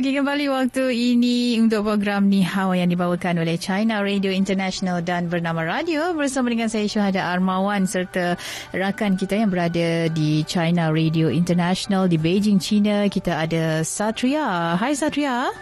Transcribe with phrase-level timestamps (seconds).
[0.00, 5.28] Okey, kembali waktu ini untuk program Ni Hao yang dibawakan oleh China Radio International dan
[5.28, 8.32] Bernama Radio bersama dengan saya Syuhada Armawan serta
[8.72, 13.12] rakan kita yang berada di China Radio International di Beijing, China.
[13.12, 14.72] Kita ada Satria.
[14.80, 15.52] Hai Satria.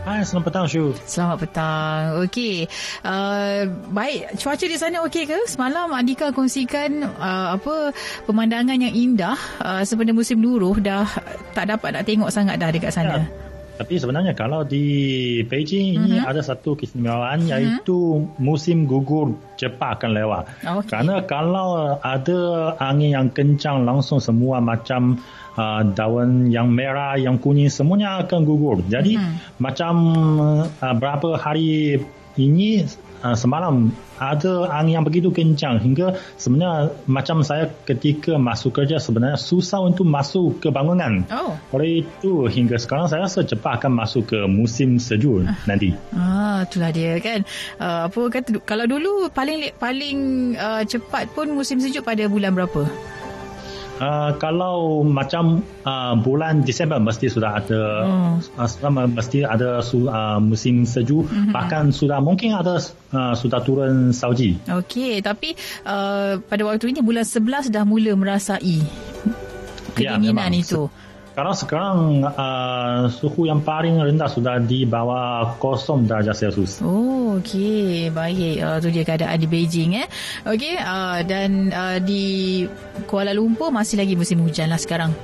[0.00, 0.96] Hai, selamat petang Syu.
[1.04, 2.24] Selamat petang.
[2.24, 2.64] Okey.
[3.04, 5.44] Uh, baik, cuaca di sana okey ke?
[5.44, 7.92] Semalam Andika kongsikan uh, apa
[8.24, 11.04] pemandangan yang indah uh, sebenarnya musim luruh dah
[11.52, 13.28] tak dapat nak tengok sangat dah dekat sana.
[13.28, 13.47] Ya.
[13.78, 14.84] Tapi sebenarnya kalau di
[15.46, 16.06] Beijing mm-hmm.
[16.10, 16.26] ini mhm.
[16.26, 17.54] ada satu keistimewaan mm-hmm.
[17.54, 20.44] iaitu musim gugur cepat akan lewat.
[20.66, 20.90] Okay.
[20.90, 25.22] Karena kalau ada angin yang kencang langsung semua macam
[25.54, 28.82] uh, daun yang merah, yang kuning semuanya akan gugur.
[28.90, 29.62] Jadi mm-hmm.
[29.62, 29.94] macam
[30.82, 32.02] uh, berapa hari
[32.34, 32.82] ini
[33.22, 39.38] uh, semalam ada angin yang begitu kencang hingga sebenarnya macam saya ketika masuk kerja sebenarnya
[39.38, 41.22] susah untuk masuk ke bangunan.
[41.30, 41.54] Oh.
[41.70, 45.54] Oleh itu hingga sekarang saya rasa cepat akan masuk ke musim sejuk uh.
[45.70, 45.94] nanti.
[46.10, 47.46] Ah, itulah dia kan.
[47.78, 50.18] Uh, apa kata kalau dulu paling paling
[50.58, 52.86] uh, cepat pun musim sejuk pada bulan berapa?
[53.98, 58.62] Uh, kalau macam uh, bulan Disember mesti sudah ada hmm.
[58.62, 61.50] uh, mesti ada su, uh, musim sejuk hmm.
[61.50, 62.78] bahkan sudah mungkin ada
[63.10, 64.54] uh, sudah turun salji.
[64.70, 68.78] Okey tapi uh, pada waktu ini bulan 11 dah mula merasai
[69.98, 70.82] ya, kedinginan ya, itu.
[71.38, 71.98] Sekarang sekarang
[72.34, 76.82] uh, suhu yang paling rendah sudah di bawah kosong darjah Celsius.
[76.82, 78.10] Oh, okey.
[78.10, 78.58] Baik.
[78.58, 80.10] Uh, tu dia keadaan di Beijing eh.
[80.42, 82.66] Okey, uh, dan uh, di
[83.06, 85.14] Kuala Lumpur masih lagi musim hujan lah sekarang.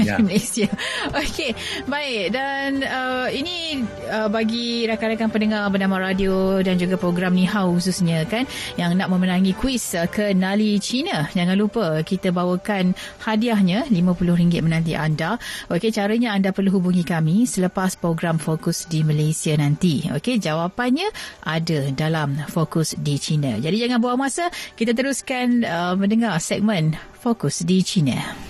[0.00, 0.20] Ya.
[0.24, 0.68] Malaysia.
[1.12, 1.56] Okey,
[1.88, 2.34] baik.
[2.34, 8.24] Dan uh, ini uh, bagi rakan-rakan pendengar bernama radio dan juga program Ni Hao khususnya
[8.28, 8.44] kan
[8.76, 11.26] yang nak memenangi kuis uh, ke Nali China.
[11.32, 12.92] Jangan lupa kita bawakan
[13.24, 15.36] hadiahnya RM50 menanti anda.
[15.72, 20.04] Okey, caranya anda perlu hubungi kami selepas program Fokus di Malaysia nanti.
[20.10, 21.08] Okey, jawapannya
[21.44, 23.56] ada dalam Fokus di China.
[23.56, 28.43] Jadi jangan buang masa, kita teruskan uh, mendengar segmen Fokus di China.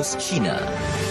[0.00, 1.09] Fokus China.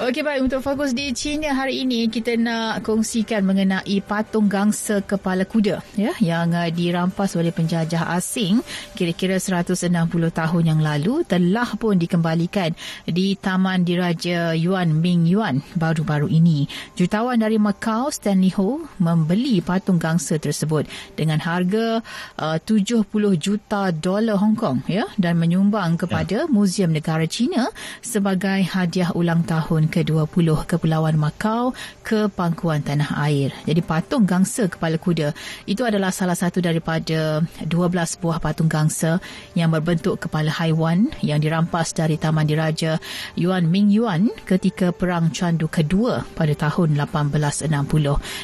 [0.00, 5.44] Okey baik untuk fokus di China hari ini kita nak kongsikan mengenai patung gangsa kepala
[5.44, 8.64] kuda ya yang uh, dirampas oleh penjajah asing
[8.96, 9.92] kira-kira 160
[10.32, 12.72] tahun yang lalu telah pun dikembalikan
[13.04, 16.64] di Taman Diraja Yuan Ming Yuan baru-baru ini.
[16.96, 22.00] Jutawan dari Macau Stanley Ho membeli patung gangsa tersebut dengan harga
[22.40, 23.04] uh, 70
[23.36, 26.48] juta dolar Hong Kong ya dan menyumbang kepada ya.
[26.48, 27.68] Muzium Negara China
[28.00, 31.74] sebagai hadiah ulang tahun ke-20 Kepulauan Macau
[32.06, 33.50] ke pangkuan tanah air.
[33.66, 35.34] Jadi patung gangsa kepala kuda
[35.66, 39.18] itu adalah salah satu daripada 12 buah patung gangsa
[39.58, 43.02] yang berbentuk kepala haiwan yang dirampas dari Taman Diraja
[43.34, 47.68] Yuan Ming Yuan ketika Perang Candu Kedua pada tahun 1860.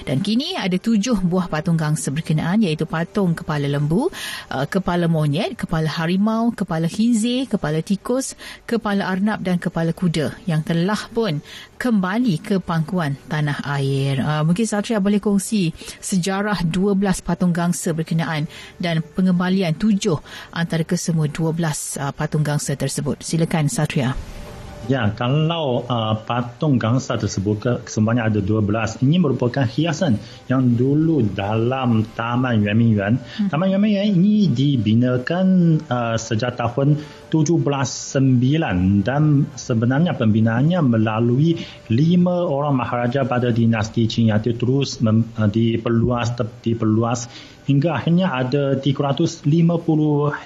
[0.04, 4.10] Dan kini ada tujuh buah patung gangsa berkenaan iaitu patung kepala lembu,
[4.50, 8.34] uh, kepala monyet, kepala harimau, kepala hinze, kepala tikus,
[8.66, 11.35] kepala arnab dan kepala kuda yang telah pun
[11.76, 14.22] kembali ke pangkuan tanah air.
[14.22, 18.46] Uh, mungkin Satria boleh kongsi sejarah 12 patung gangsa berkenaan
[18.78, 20.18] dan pengembalian tujuh
[20.54, 21.58] antara kesemua 12
[21.98, 23.20] uh, patung gangsa tersebut.
[23.20, 24.14] Silakan Satria.
[24.86, 29.02] Ya, kalau uh, patung gangsa tersebut semuanya ada 12.
[29.02, 33.18] Ini merupakan hiasan yang dulu dalam Taman Yuan Ming Yuan.
[33.18, 33.50] Hmm.
[33.50, 35.46] Taman Yuan Ming Yuan ini dibinakan
[35.90, 37.02] uh, sejak tahun
[37.34, 41.58] 1709 dan sebenarnya pembinaannya melalui
[41.90, 47.26] lima orang maharaja pada dinasti Qing yang terus mem, uh, diperluas, diperluas
[47.66, 49.50] hingga akhirnya ada 350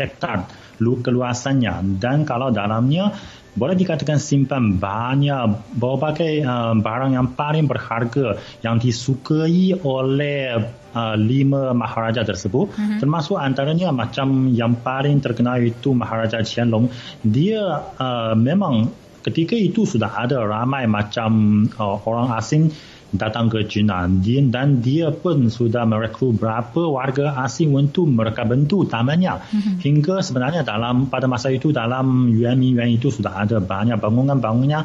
[0.00, 0.48] hektar
[0.80, 3.12] keluasannya dan kalau dalamnya
[3.54, 10.54] boleh dikatakan simpan banyak berbagai uh, barang yang paling berharga yang disukai oleh
[10.94, 12.98] uh, lima maharaja tersebut mm-hmm.
[13.02, 16.90] termasuk antaranya macam yang paling terkenal itu Maharaja Qianlong
[17.26, 22.72] dia uh, memang ketika itu sudah ada ramai macam uh, orang asing
[23.10, 28.86] datang ke China dia, dan dia pun sudah merekrut berapa warga asing untuk mereka bentuk
[28.86, 29.74] tamannya mm-hmm.
[29.82, 34.80] hingga sebenarnya dalam pada masa itu dalam Yuan itu sudah ada banyak bangunan-bangunnya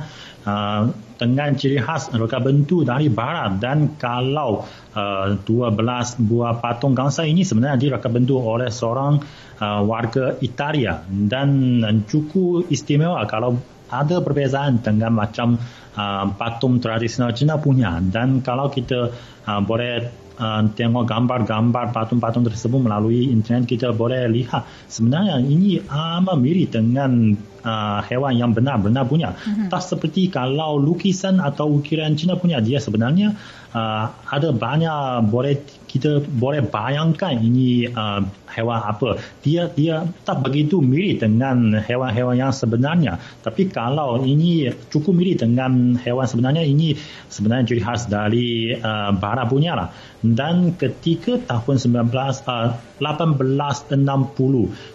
[0.46, 0.84] uh,
[1.16, 3.58] dengan ciri khas reka bentuk dari barat.
[3.62, 9.22] Dan kalau uh, 12 buah patung gangsa ini sebenarnya direka bentuk oleh seorang
[9.62, 11.02] uh, warga Italia.
[11.08, 15.56] Dan cukup istimewa kalau ada perbezaan dengan macam
[15.96, 18.02] uh, patung tradisional Cina punya.
[18.04, 19.16] Dan kalau kita
[19.48, 26.38] uh, boleh uh, tengok gambar-gambar patung-patung tersebut melalui internet kita boleh lihat sebenarnya ini amat
[26.40, 29.74] mirip dengan uh, hewan yang benar-benar punya uh-huh.
[29.74, 33.34] tak seperti kalau lukisan atau ukiran Cina punya dia sebenarnya
[33.76, 35.60] uh, ada banyak boleh
[35.96, 38.20] kita boleh bayangkan ini uh,
[38.52, 39.16] hewan apa.
[39.48, 43.16] Dia dia tak begitu mirip dengan hewan-hewan yang sebenarnya.
[43.40, 47.00] Tapi kalau ini cukup mirip dengan hewan sebenarnya, ini
[47.32, 49.88] sebenarnya ciri khas dari uh, barat punya lah.
[50.20, 53.96] Dan ketika tahun 19, uh, 1860,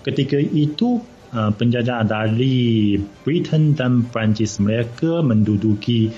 [0.04, 1.00] ketika itu
[1.34, 6.10] uh, penjajah dari Britain dan Perancis mereka menduduki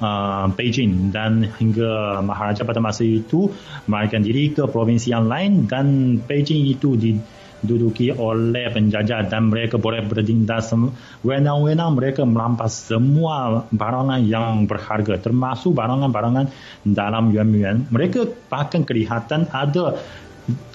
[0.00, 3.52] uh, Beijing dan hingga Maharaja pada masa itu
[3.86, 10.00] melarikan diri ke provinsi yang lain dan Beijing itu diduduki oleh penjajah dan mereka boleh
[10.02, 10.64] berdindah
[11.20, 16.48] wenang-wenang mereka merampas semua barangan yang berharga termasuk barangan-barangan
[16.82, 17.86] dalam yuan-yuan.
[17.92, 20.00] Mereka bahkan kelihatan ada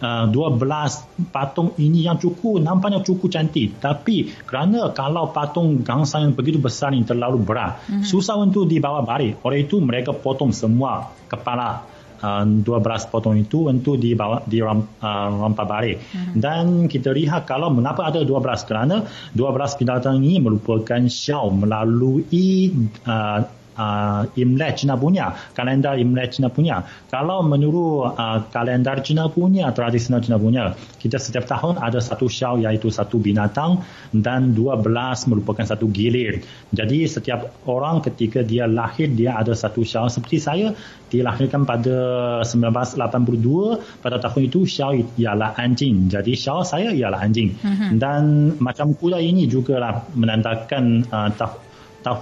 [0.02, 2.60] uh, 12 patung ini yang cukup.
[2.60, 3.78] Nampaknya cukup cantik.
[3.80, 8.04] Tapi kerana kalau patung gangsa yang begitu besar ini terlalu berat mm-hmm.
[8.06, 9.42] susah untuk dibawa balik.
[9.46, 11.84] Oleh itu mereka potong semua kepala
[12.22, 15.98] uh, 12 potong itu untuk dibawa di ram, uh, rampa balik.
[16.02, 16.34] Mm-hmm.
[16.40, 19.06] dan kita lihat kalau mengapa ada 12 kerana
[19.36, 22.72] 12 binatang ini merupakan show melalui
[23.06, 26.84] uh, uh, Imlek Cina punya, kalendar Imlek Cina punya.
[27.12, 32.58] Kalau menurut uh, kalendar Cina punya, tradisional Cina punya, kita setiap tahun ada satu syau
[32.60, 33.84] iaitu satu binatang
[34.16, 36.42] dan dua belas merupakan satu gilir.
[36.72, 40.08] Jadi setiap orang ketika dia lahir dia ada satu syau.
[40.10, 40.68] Seperti saya
[41.12, 41.98] dilahirkan pada
[42.44, 46.10] 1982 pada tahun itu syau ialah anjing.
[46.10, 47.56] Jadi syau saya ialah anjing.
[47.56, 47.90] Mm-hmm.
[48.02, 48.24] Dan
[48.60, 51.65] macam kuda ini juga lah menandakan uh, tahun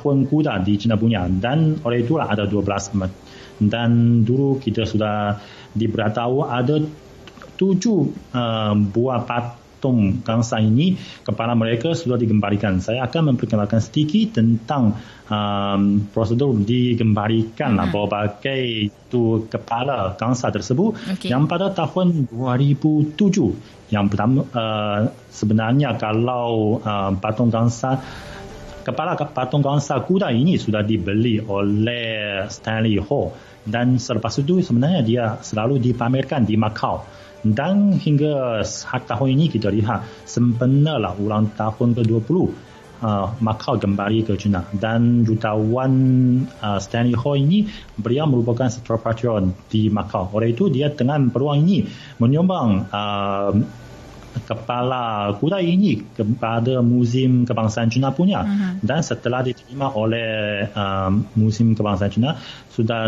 [0.02, 5.38] kuda di China punya dan oleh itulah ada 12 dan dulu kita sudah
[5.76, 6.80] diberitahu ada
[7.54, 8.00] tujuh
[8.34, 12.82] uh, buah patung gangsa ini kepala mereka sudah digembarikan.
[12.82, 14.98] Saya akan memperkenalkan sedikit tentang
[15.30, 18.08] um, prosedur digembarikan lah uh-huh.
[18.10, 21.30] berbagai itu kepala gangsa tersebut okay.
[21.30, 28.02] yang pada tahun 2007 yang pertama uh, sebenarnya kalau uh, patung gangsa
[28.84, 33.32] kepala patung gangsa kuda ini sudah dibeli oleh Stanley Ho.
[33.64, 37.08] Dan selepas itu sebenarnya dia selalu dipamerkan di Macau.
[37.44, 38.64] Dan hingga
[39.08, 42.36] tahun ini kita lihat sempurnalah ulang tahun ke-20
[43.04, 44.68] uh, Macau kembali ke China.
[44.72, 45.94] Dan jutawan
[46.60, 50.32] uh, Stanley Ho ini beliau merupakan seorang patron di Macau.
[50.36, 51.88] Oleh itu dia dengan peluang ini
[52.20, 53.52] menyumbang uh,
[54.44, 58.82] kepala kuda ini kepada Museum Kebangsaan China punya uh-huh.
[58.82, 62.36] dan setelah diterima oleh um, Museum Kebangsaan China
[62.74, 63.08] sudah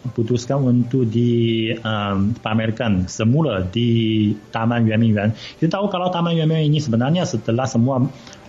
[0.00, 5.30] diputuskan untuk dipamerkan um, semula di Taman Yuan Yuan.
[5.60, 8.00] Kita tahu kalau Taman Yuan Yuan ini sebenarnya setelah semua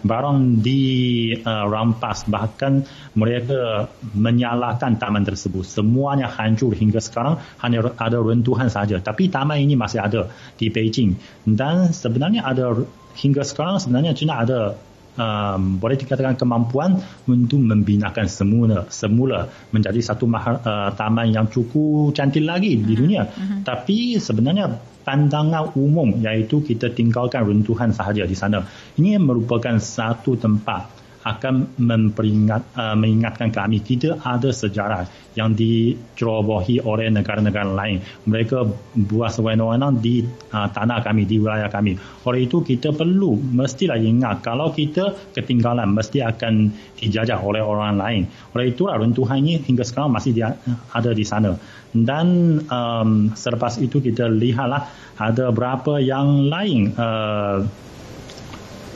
[0.01, 2.81] barang dirampas uh, bahkan
[3.13, 3.86] mereka
[4.18, 10.01] menyalahkan taman tersebut semuanya hancur hingga sekarang hanya ada runtuhan saja tapi taman ini masih
[10.01, 12.81] ada di Beijing dan sebenarnya ada
[13.13, 14.74] hingga sekarang sebenarnya China ada
[15.17, 22.15] um, boleh dikatakan kemampuan untuk membinakan semula semula menjadi satu mahal, uh, taman yang cukup
[22.15, 22.99] cantik lagi di mhm.
[22.99, 23.61] dunia uh-huh.
[23.65, 28.61] tapi sebenarnya pandangan umum iaitu kita tinggalkan runtuhan sahaja di sana.
[29.01, 35.06] Ini merupakan satu tempat akan memperingat, uh, mengingatkan kami kita ada sejarah
[35.37, 38.01] yang dicerobohi oleh negara-negara lain.
[38.28, 38.68] Mereka
[39.07, 41.95] buat sewenang-wenang di uh, tanah kami, di wilayah kami.
[42.25, 48.23] Oleh itu kita perlu mestilah ingat kalau kita ketinggalan mesti akan dijajah oleh orang lain.
[48.57, 50.57] Oleh itu runtuhan ini hingga sekarang masih dia,
[50.92, 51.56] ada di sana.
[51.92, 54.87] Dan um, selepas itu kita lihatlah
[55.19, 57.68] ada berapa yang lain uh,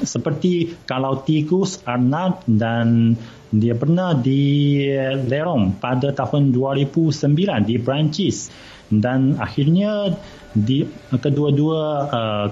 [0.03, 3.15] seperti kalau tikus, arnab dan
[3.53, 4.83] dia pernah di
[5.29, 7.23] Lerong pada tahun 2009
[7.63, 8.51] di Perancis
[8.91, 10.13] dan akhirnya
[10.51, 10.83] di
[11.15, 12.47] kedua-dua uh,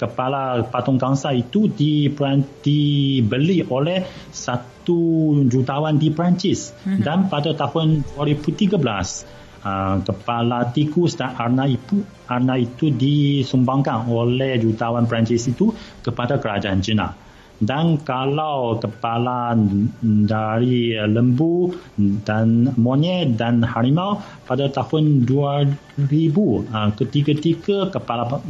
[0.00, 2.08] kepala patung gangsa itu di
[2.64, 4.00] dibeli oleh
[4.32, 7.04] satu jutawan di Perancis mm-hmm.
[7.04, 8.72] dan pada tahun 2013
[9.64, 15.72] uh, kepala tikus dan arna itu arna itu disumbangkan oleh jutawan Perancis itu
[16.04, 17.16] kepada kerajaan China
[17.60, 19.52] dan kalau kepala
[20.00, 21.76] dari lembu
[22.24, 28.40] dan monyet dan harimau pada tahun 2000 uh, ketika-ketika kepala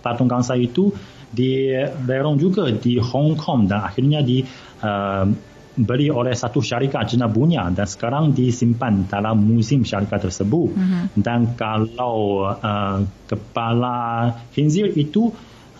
[0.00, 0.88] patung gangsa itu
[1.36, 4.40] direrong juga di Hong Kong dan akhirnya di
[4.80, 5.26] uh,
[5.76, 11.12] beli oleh satu syarikat Cina punya dan sekarang disimpan dalam musim syarikat tersebut uh-huh.
[11.20, 15.28] dan kalau uh, kepala khinzir itu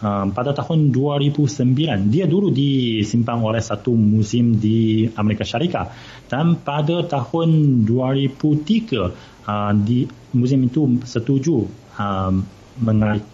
[0.04, 5.88] uh, pada tahun 2009 dia dulu disimpan oleh satu musim di Amerika Syarikat
[6.28, 10.04] dan pada tahun 2003 uh, di
[10.36, 11.64] musim itu setuju
[11.96, 12.32] uh,
[12.76, 13.24] mengarik,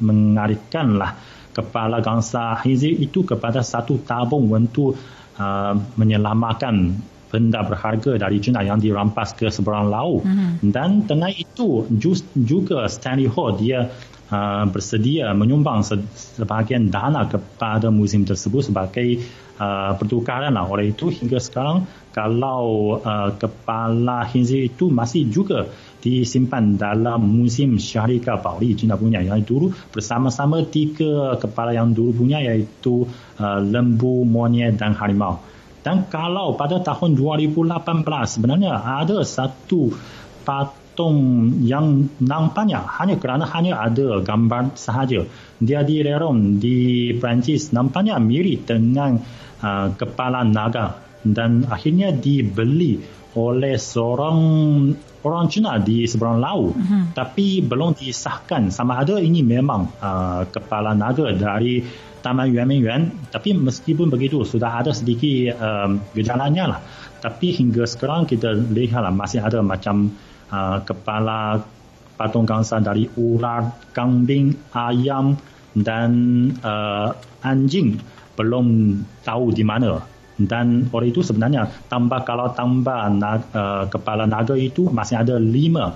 [0.00, 1.20] mengarikkanlah
[1.52, 4.96] kepala gangsa Hizir itu kepada satu tabung untuk
[5.38, 6.96] uh, menyelamatkan
[7.32, 10.20] benda berharga dari China yang dirampas ke seberang laut.
[10.20, 10.68] Mm-hmm.
[10.68, 13.88] Dan tengah itu just, juga Stanley Ho dia
[14.28, 15.80] uh, bersedia menyumbang
[16.12, 19.24] sebahagian dana kepada musim tersebut sebagai
[19.56, 20.68] uh, pertukaran lah.
[20.68, 25.72] Oleh itu hingga sekarang kalau uh, kepala Hinzi itu masih juga
[26.02, 32.42] disimpan dalam musim syarikat Bauli China punya yang dulu bersama-sama tiga kepala yang dulu punya
[32.42, 33.06] iaitu
[33.38, 35.38] uh, lembu, monyet dan harimau.
[35.82, 39.94] Dan kalau pada tahun 2018 sebenarnya ada satu
[40.42, 45.22] patung yang nampaknya hanya kerana hanya ada gambar sahaja.
[45.62, 49.22] Dia direrong di Perancis nampaknya mirip dengan
[49.62, 52.98] uh, kepala naga dan akhirnya dibeli
[53.38, 54.38] oleh seorang
[55.22, 57.14] orang Cina di seberang laut uh-huh.
[57.14, 58.70] tapi belum disahkan.
[58.74, 61.82] Sama ada ini memang uh, kepala naga dari
[62.22, 66.80] Taman Yuan Ming Yuan tapi meskipun begitu sudah ada sedikit um, gejalanya lah.
[67.22, 70.10] Tapi hingga sekarang kita lihat lah, masih ada macam
[70.50, 71.62] uh, kepala
[72.18, 75.38] patung gangsa dari ular, kambing, ayam
[75.74, 76.10] dan
[76.66, 77.14] uh,
[77.46, 78.02] anjing.
[78.34, 84.56] Belum tahu di mana dan oleh itu sebenarnya tambah kalau tambah na, uh, kepala naga
[84.56, 85.92] itu masih ada lima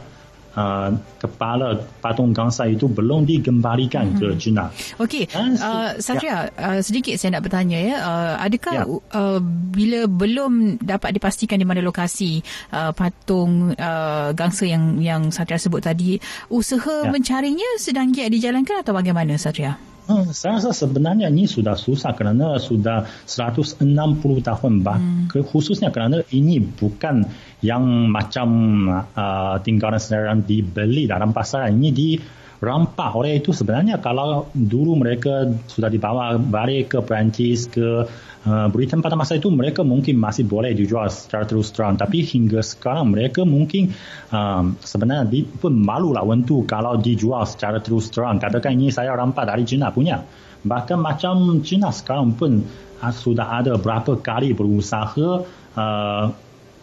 [0.56, 0.90] uh,
[1.20, 4.20] kepala patung gangsa itu belum digembalikan mm-hmm.
[4.20, 4.72] ke China.
[4.98, 6.56] Okey, uh, Satria, ya.
[6.56, 8.84] uh, sedikit saya nak bertanya ya, uh, adakah ya.
[8.88, 9.38] uh,
[9.72, 12.40] bila belum dapat dipastikan di mana lokasi
[12.72, 16.16] uh, patung uh, gangsa yang yang Satria sebut tadi,
[16.48, 17.12] usaha ya.
[17.12, 19.95] mencarinya sedang giat dijalankan atau bagaimana Satria?
[20.06, 23.82] Hmm, saya rasa sebenarnya ini sudah susah kerana sudah 160
[24.22, 25.34] tahun bah hmm.
[25.50, 27.26] khususnya kerana ini bukan
[27.58, 28.48] yang macam
[28.86, 32.14] uh, tinggalan senarai dibeli dalam pasar ini di
[32.60, 38.08] rampas oleh itu sebenarnya kalau dulu mereka sudah dibawa balik ke Perancis ke
[38.46, 42.64] uh, Britain pada masa itu mereka mungkin masih boleh dijual secara terus terang tapi hingga
[42.64, 43.92] sekarang mereka mungkin
[44.32, 49.12] um, sebenarnya di, pun malu lah untuk kalau dijual secara terus terang katakan ini saya
[49.12, 50.24] rampas dari China punya.
[50.66, 52.64] Bahkan macam China sekarang pun
[53.02, 55.44] uh, sudah ada berapa kali berusaha
[55.76, 56.26] uh,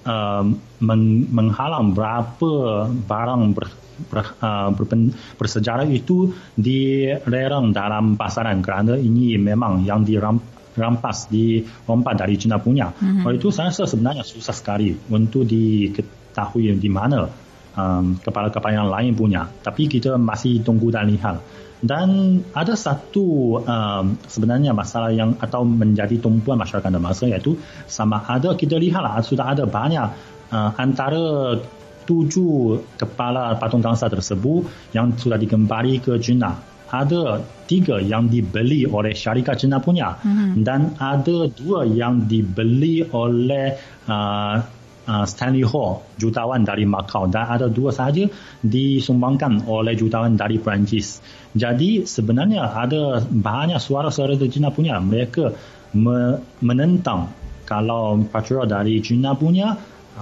[0.05, 0.43] uh,
[0.79, 2.51] meng- menghalang berapa
[2.87, 3.75] barang ber-
[4.07, 12.35] ber, uh, berpen, bersejarah itu direrang dalam pasaran kerana ini memang yang dirampas dirompak dari
[12.37, 12.91] China punya.
[12.91, 13.25] Mm-hmm.
[13.25, 17.29] Oleh itu saya rasa sebenarnya susah sekali untuk diketahui di mana
[17.77, 19.49] um, kepala-kepala yang lain punya.
[19.49, 21.41] Tapi kita masih tunggu dan lihat.
[21.83, 27.59] Dan ada satu um, sebenarnya masalah yang atau menjadi tumpuan masyarakat dan masa iaitu
[27.91, 30.07] sama ada kita lihatlah sudah ada banyak
[30.47, 31.59] uh, antara
[32.05, 36.59] tujuh kepala patung gangsa tersebut yang sudah digembari ke China.
[36.93, 40.61] Ada tiga yang dibeli oleh syarikat China punya mm-hmm.
[40.61, 43.73] dan ada dua yang dibeli oleh
[44.05, 44.61] uh,
[45.09, 48.29] uh, Stanley Hall, jutawan dari Macau dan ada dua sahaja
[48.61, 51.17] disumbangkan oleh jutawan dari Perancis.
[51.57, 55.49] Jadi sebenarnya ada banyak suara-suara dari China punya mereka
[55.97, 57.33] me- menentang
[57.65, 59.73] kalau patrol dari China punya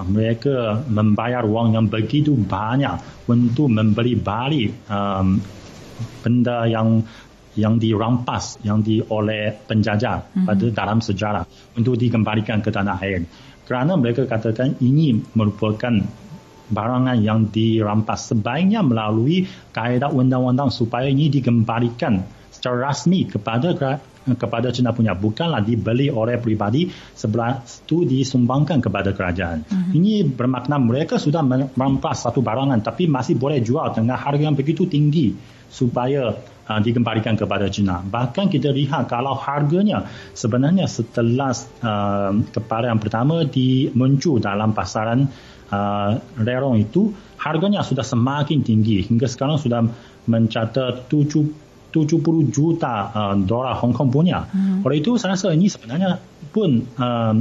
[0.08, 5.38] mereka membayar wang yang begitu banyak untuk membeli balik um,
[6.24, 7.04] benda yang
[7.60, 10.48] yang dirampas yang di oleh penjajah mm-hmm.
[10.48, 11.44] pada dalam sejarah
[11.76, 13.28] untuk dikembalikan ke tanah air.
[13.68, 15.92] Kerana mereka katakan ini merupakan
[16.72, 19.44] barangan yang dirampas sebaiknya melalui
[19.76, 23.76] kaedah undang-undang supaya ini dikembalikan secara rasmi kepada
[24.38, 29.66] kepada China punya bukanlah dibeli oleh pribadi sebelah itu disumbangkan kepada kerajaan.
[29.66, 29.98] Uh-huh.
[29.98, 34.86] Ini bermakna mereka sudah merampas satu barangan tapi masih boleh jual dengan harga yang begitu
[34.86, 35.34] tinggi
[35.72, 36.36] supaya
[36.68, 38.04] uh, dikembalikan kepada China.
[38.04, 45.26] Bahkan kita lihat kalau harganya sebenarnya setelah uh, kepada yang pertama di muncul dalam pasaran
[45.72, 47.10] uh, lerong itu
[47.42, 49.82] harganya sudah semakin tinggi hingga sekarang sudah
[50.30, 54.48] mencatat 7 70 juta uh, dolar Hong Kong punya.
[54.48, 54.82] Hmm.
[54.88, 56.18] Oleh itu saya rasa ini sebenarnya
[56.50, 57.36] pun uh,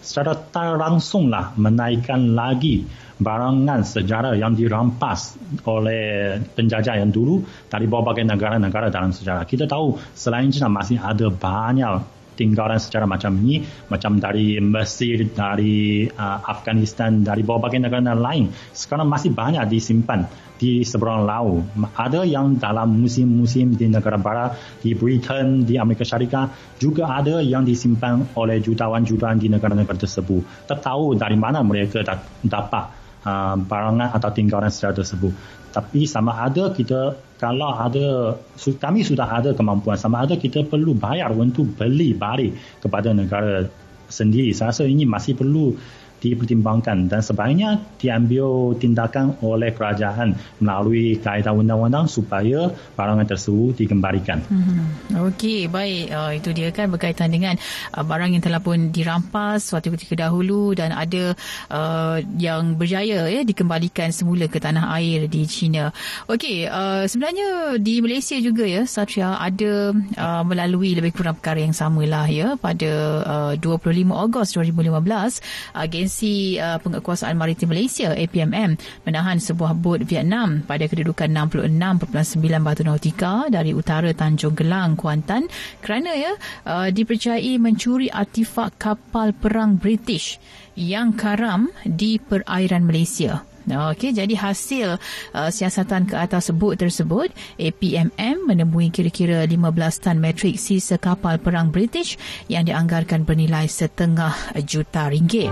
[0.00, 2.88] secara tak langsung lah menaikkan lagi
[3.20, 5.36] barangan sejarah yang dirampas
[5.68, 9.44] oleh penjajah yang dulu dari berbagai negara-negara dalam sejarah.
[9.44, 13.60] Kita tahu selain China masih ada banyak tinggalan secara macam ini
[13.92, 20.24] macam dari Mesir dari uh, Afghanistan dari berbagai negara lain sekarang masih banyak disimpan
[20.60, 21.64] di seberang laut.
[21.96, 27.64] Ada yang dalam musim-musim di negara barat di Britain di Amerika Syarikat juga ada yang
[27.64, 30.68] disimpan oleh jutawan-jutawan di negara-negara tersebut.
[30.68, 32.04] Tak tahu dari mana mereka
[32.44, 32.84] dapat
[33.24, 35.32] uh, barangan atau tinggalan sejarah tersebut.
[35.72, 38.36] Tapi sama ada kita kalau ada
[38.76, 39.96] kami sudah ada kemampuan.
[39.96, 42.52] Sama ada kita perlu bayar untuk beli balik
[42.84, 43.64] kepada negara
[44.12, 44.52] sendiri.
[44.52, 45.72] Saya rasa ini masih perlu
[46.20, 54.44] dipertimbangkan dan sebaiknya diambil tindakan oleh kerajaan melalui kaedah undang-undang supaya barangan tersebut dikembalikan.
[54.52, 55.24] Hmm.
[55.32, 56.12] Okey, baik.
[56.12, 57.56] Uh, itu dia kan berkaitan dengan
[57.96, 61.32] uh, barang yang telah pun dirampas suatu ketika dahulu dan ada
[61.72, 65.88] uh, yang berjaya ya dikembalikan semula ke tanah air di China.
[66.28, 71.72] Okey, uh, sebenarnya di Malaysia juga ya Satria ada uh, melalui lebih kurang perkara yang
[71.72, 72.92] samalah ya pada
[73.24, 75.40] uh, 25 Ogos 2015
[75.72, 78.74] agensi Agensi uh, Penguasaan Maritim Malaysia APMM
[79.06, 85.46] menahan sebuah bot Vietnam pada kedudukan 66.9 batu nautika dari utara Tanjung Gelang, Kuantan
[85.78, 86.34] kerana ya
[86.66, 90.42] uh, dipercayai mencuri artifak kapal perang British
[90.74, 93.46] yang karam di perairan Malaysia.
[93.70, 94.98] Okey, jadi hasil
[95.34, 101.70] uh, siasatan ke atas sebut tersebut, APMM menemui kira-kira 15 tan metrik sisa kapal perang
[101.70, 102.18] British
[102.50, 104.34] yang dianggarkan bernilai setengah
[104.66, 105.50] juta ringgit.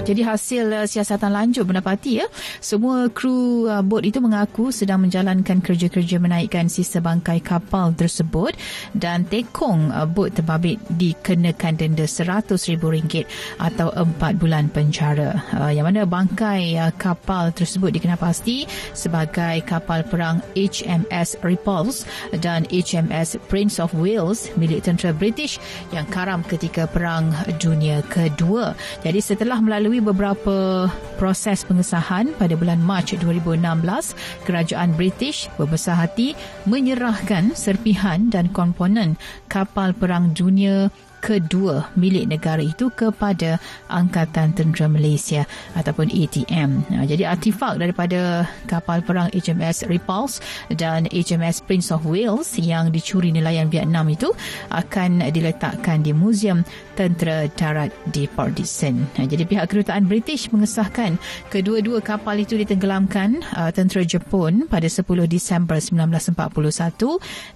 [0.00, 2.26] Jadi hasil uh, siasatan lanjut mendapati ya
[2.58, 8.56] semua kru uh, bot itu mengaku sedang menjalankan kerja-kerja menaikkan sisa bangkai kapal tersebut
[8.96, 13.28] dan tekong uh, bot terbabit dikenakan denda RM100,000
[13.60, 15.36] atau 4 bulan penjara.
[15.52, 22.04] Uh, yang mana bangkai uh, kapal tersebut dikenal pasti sebagai kapal perang HMS Repulse
[22.44, 25.56] dan HMS Prince of Wales milik tentera British
[25.96, 28.76] yang karam ketika Perang Dunia Kedua.
[29.00, 36.36] Jadi setelah melalui beberapa proses pengesahan pada bulan Mac 2016, kerajaan British berbesar hati
[36.68, 39.16] menyerahkan serpihan dan komponen
[39.48, 43.60] kapal perang dunia kedua milik negara itu kepada
[43.92, 45.44] Angkatan Tentera Malaysia
[45.76, 46.88] ataupun ATM.
[46.90, 50.40] Nah, jadi artifak daripada kapal perang HMS Repulse
[50.74, 54.32] dan HMS Prince of Wales yang dicuri nelayan Vietnam itu
[54.72, 56.64] akan diletakkan di Museum
[57.00, 59.08] Tentera Darat di Port Dickson.
[59.16, 61.16] Nah, jadi pihak kedutaan British mengesahkan
[61.48, 66.36] kedua-dua kapal itu ditenggelamkan uh, tentera Jepun pada 10 Disember 1941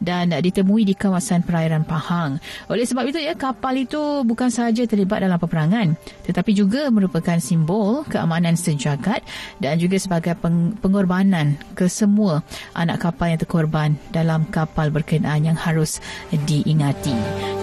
[0.00, 2.40] dan ditemui di kawasan perairan Pahang.
[2.72, 5.92] Oleh sebab itu ya kapal itu bukan sahaja terlibat dalam peperangan
[6.24, 9.20] tetapi juga merupakan simbol keamanan sejagat
[9.60, 12.40] dan juga sebagai peng- pengorbanan ke semua
[12.72, 16.00] anak kapal yang terkorban dalam kapal berkenaan yang harus
[16.32, 17.12] diingati.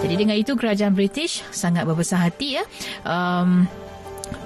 [0.04, 2.64] Jadi dengan itu kerajaan British sangat berbesar hati ya.
[3.08, 3.64] Um,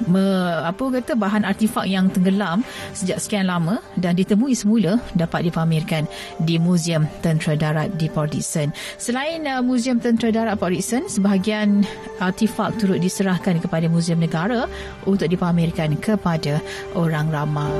[0.07, 0.23] me,
[0.67, 2.63] apa kata bahan artifak yang tenggelam
[2.93, 6.05] sejak sekian lama dan ditemui semula dapat dipamerkan
[6.43, 8.71] di Museum Tentera Darat di Port Dickson.
[9.01, 11.87] Selain uh, Museum Tentera Darat Port Dickson, sebahagian
[12.21, 14.67] artifak turut diserahkan kepada Museum Negara
[15.07, 16.61] untuk dipamerkan kepada
[16.99, 17.73] orang ramai.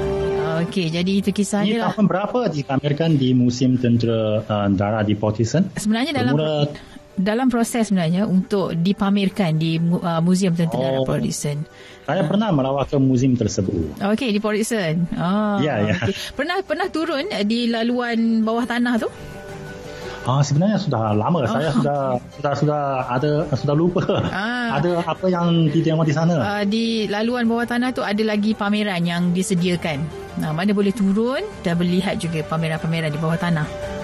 [0.67, 1.93] Okey, jadi itu kisahnya Ini lah.
[1.93, 5.69] tahun berapa dipamerkan di Museum Tentera uh, Darat di Port Dickson?
[5.77, 6.33] Sebenarnya dalam...
[6.33, 11.05] Bermula dalam proses sebenarnya untuk dipamerkan di uh, Museum Tentera oh.
[11.09, 11.65] Port Dickson.
[12.05, 12.29] Saya uh.
[12.29, 13.97] pernah melawat ke museum tersebut.
[13.99, 15.09] Okey, di Port Dickson.
[15.17, 15.97] Oh, ya, ya.
[15.97, 16.15] Okay.
[16.37, 19.09] Pernah pernah turun di laluan bawah tanah tu?
[20.27, 21.47] Ah, sebenarnya sudah lama.
[21.47, 21.51] Oh.
[21.55, 22.01] Saya sudah
[22.35, 24.03] sudah sudah ada sudah lupa.
[24.29, 24.55] Ah.
[24.77, 26.35] Ada apa yang ditengok di sana?
[26.43, 30.03] Uh, di laluan bawah tanah tu ada lagi pameran yang disediakan.
[30.43, 33.96] Nah, mana boleh turun dan melihat juga pameran-pameran di bawah tanah.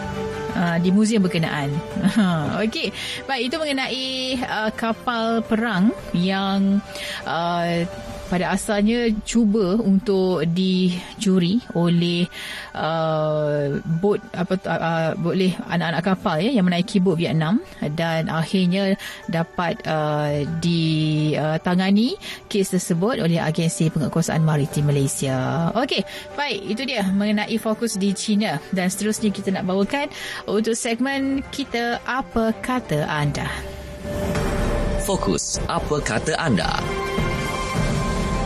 [0.53, 1.73] Uh, di muzium berkenaan.
[2.62, 2.93] Okey.
[3.25, 4.07] Baik, itu mengenai
[4.45, 6.85] uh, kapal perang yang
[7.25, 7.88] uh,
[8.33, 12.25] pada asalnya cuba untuk dijuri oleh
[12.73, 17.61] uh, bot apa uh, boleh anak-anak kapal ya yang menaiki bot Vietnam
[17.92, 18.97] dan akhirnya
[19.29, 22.16] dapat uh, ditangani
[22.49, 25.68] kes tersebut oleh agensi penguatkuasaan maritim Malaysia.
[25.77, 26.01] Okey,
[26.33, 30.09] baik itu dia mengenai fokus di China dan seterusnya kita nak bawakan
[30.49, 33.45] untuk segmen kita apa kata anda.
[35.05, 36.81] Fokus apa kata anda?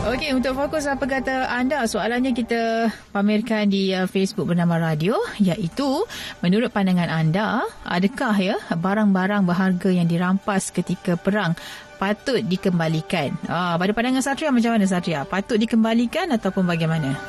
[0.07, 6.07] Okey, untuk fokus apa kata anda, soalannya kita pamerkan di uh, Facebook bernama Radio, iaitu
[6.39, 11.59] menurut pandangan anda, adakah ya barang-barang berharga yang dirampas ketika perang
[11.99, 13.35] patut dikembalikan?
[13.51, 15.27] Ah, pada pandangan Satria macam mana Satria?
[15.27, 17.19] Patut dikembalikan ataupun bagaimana?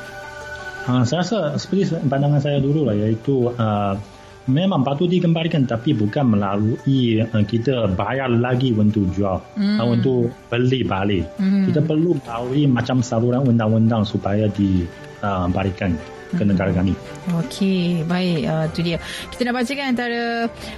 [0.87, 3.99] Ha, saya rasa seperti pandangan saya dulu lah, iaitu uh,
[4.49, 9.77] memang patut dikembalikan tapi bukan melalui uh, kita bayar lagi untuk jual mm.
[9.77, 11.29] uh, untuk beli balik.
[11.37, 11.69] Mm.
[11.69, 15.93] Kita perlu melalui macam saluran undang-undang supaya dibalikan.
[15.93, 16.93] Uh, ke negara kami.
[17.41, 18.41] Okey, baik.
[18.45, 18.97] Uh, tu dia.
[19.33, 20.23] Kita nak bacakan antara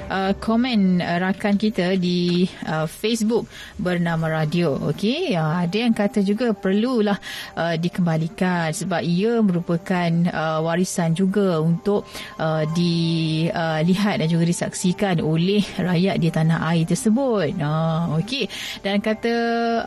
[0.08, 4.80] uh, komen uh, rakan kita di uh, Facebook bernama Radio.
[4.92, 7.20] Okey, uh, ada yang kata juga perlulah
[7.60, 12.08] uh, dikembalikan sebab ia merupakan uh, warisan juga untuk
[12.40, 17.56] uh, dilihat dan juga disaksikan oleh rakyat di tanah air tersebut.
[17.60, 18.48] Uh, Okey,
[18.84, 19.36] dan kata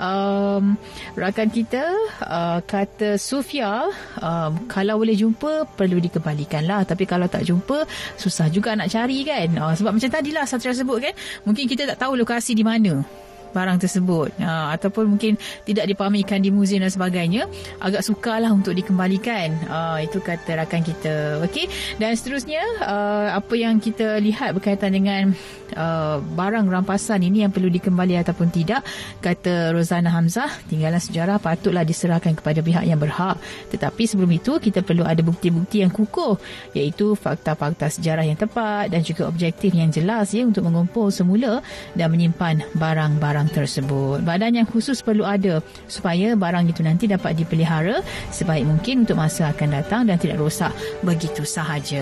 [0.01, 0.77] um,
[1.17, 1.85] rakan kita,
[2.25, 3.89] uh, kata Sufia,
[4.21, 7.87] um, kalau boleh jumpa perlu dikembalikan lah tapi kalau tak jumpa
[8.19, 9.49] susah juga nak cari kan.
[9.55, 11.15] Uh, sebab macam tadilah Satria sebut kan
[11.47, 13.07] mungkin kita tak tahu lokasi di mana
[13.55, 14.35] barang tersebut.
[14.43, 17.47] Uh, ataupun mungkin tidak dipamikan di muzium dan sebagainya
[17.79, 19.55] agak sukarlah untuk dikembalikan.
[19.71, 21.39] Uh, itu kata rakan kita.
[21.47, 21.71] Okey
[22.03, 25.31] dan seterusnya uh, apa yang kita lihat berkaitan dengan
[25.79, 28.83] uh, barang rampasan ini yang perlu dikembali ataupun tidak
[29.23, 33.39] kata Rozana Hamzah tinggalan sejarah patutlah diserahkan kepada pihak yang berhak.
[33.71, 36.37] Tetapi sebelum itu kita perlu ada bukti-bukti yang kukuh
[36.75, 41.61] iaitu fakta-fakta sejarah yang tepat dan juga objektif yang jelas ya untuk mengumpul semula
[41.95, 44.19] dan menyimpan barang-barang barang tersebut.
[44.25, 48.01] Badan yang khusus perlu ada supaya barang itu nanti dapat dipelihara
[48.33, 50.73] sebaik mungkin untuk masa akan datang dan tidak rosak
[51.05, 52.01] begitu sahaja.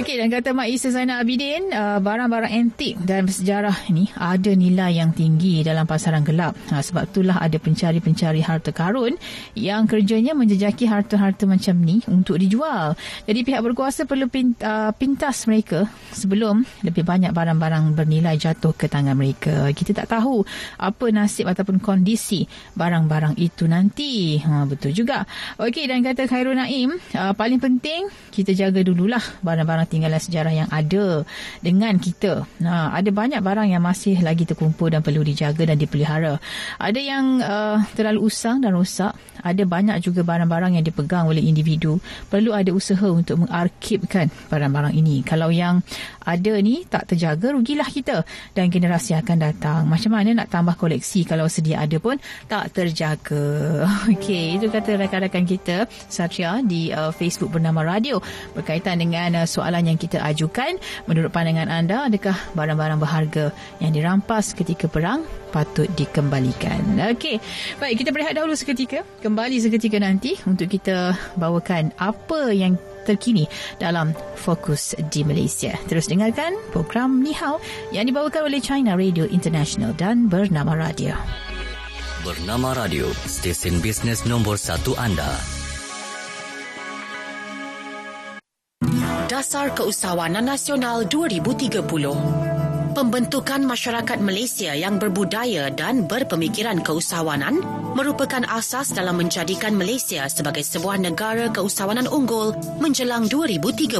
[0.00, 4.96] Okey dan kata Mak Isa Zainal Abidin uh, barang-barang antik dan bersejarah ini ada nilai
[4.96, 6.56] yang tinggi dalam pasaran gelap.
[6.72, 9.20] Uh, sebab itulah ada pencari-pencari harta karun
[9.52, 12.96] yang kerjanya menjejaki harta-harta macam ni untuk dijual.
[13.28, 15.84] Jadi pihak berkuasa perlu uh, pintas mereka
[16.16, 19.68] sebelum lebih banyak barang-barang bernilai jatuh ke tangan mereka.
[19.76, 20.40] Kita tak tahu
[20.80, 24.40] apa nasib ataupun kondisi barang-barang itu nanti.
[24.40, 25.28] Ha, betul juga.
[25.60, 30.68] Okey dan kata Khairul Naim uh, paling penting kita jaga dululah barang-barang tinggalan sejarah yang
[30.70, 31.26] ada
[31.58, 32.46] dengan kita.
[32.62, 36.38] Nah, ada banyak barang yang masih lagi terkumpul dan perlu dijaga dan dipelihara.
[36.78, 39.12] Ada yang uh, terlalu usang dan rosak.
[39.42, 41.98] Ada banyak juga barang-barang yang dipegang oleh individu.
[42.28, 45.24] Perlu ada usaha untuk mengarkibkan barang-barang ini.
[45.24, 45.80] Kalau yang
[46.22, 48.22] ada ni tak terjaga, rugilah kita
[48.52, 49.80] dan generasi akan datang.
[49.88, 53.42] Macam mana nak tambah koleksi kalau sedia ada pun tak terjaga.
[54.12, 58.20] Okey, itu kata rakan-rakan kita Satria di uh, Facebook bernama Radio
[58.52, 60.82] berkaitan dengan uh, soalan soalan yang kita ajukan.
[61.06, 63.44] Menurut pandangan anda, adakah barang-barang berharga
[63.78, 66.96] yang dirampas ketika perang patut dikembalikan?
[67.12, 67.42] Okey,
[67.82, 69.02] baik kita berehat dahulu seketika.
[69.20, 73.50] Kembali seketika nanti untuk kita bawakan apa yang terkini
[73.82, 75.74] dalam Fokus di Malaysia.
[75.90, 77.58] Terus dengarkan program Ni Hao
[77.90, 81.12] yang dibawakan oleh China Radio International dan Bernama Radio.
[82.20, 85.40] Bernama Radio, stesen bisnes nombor satu anda.
[89.30, 92.69] Dasar Keusahawanan Nasional 2030.
[92.90, 97.62] Pembentukan masyarakat Malaysia yang berbudaya dan berpemikiran keusahawanan
[97.94, 102.50] merupakan asas dalam menjadikan Malaysia sebagai sebuah negara keusahawanan unggul
[102.82, 103.94] menjelang 2030